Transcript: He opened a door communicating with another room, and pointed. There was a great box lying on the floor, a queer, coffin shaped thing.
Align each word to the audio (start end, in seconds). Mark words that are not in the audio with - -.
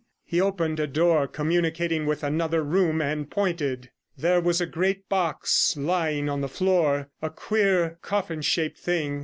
He 0.25 0.41
opened 0.41 0.79
a 0.79 0.87
door 0.87 1.27
communicating 1.27 2.07
with 2.07 2.23
another 2.23 2.63
room, 2.63 3.03
and 3.03 3.29
pointed. 3.29 3.91
There 4.17 4.41
was 4.41 4.59
a 4.59 4.65
great 4.65 5.07
box 5.09 5.77
lying 5.77 6.27
on 6.27 6.41
the 6.41 6.47
floor, 6.49 7.11
a 7.21 7.29
queer, 7.29 7.99
coffin 8.01 8.41
shaped 8.41 8.79
thing. 8.79 9.19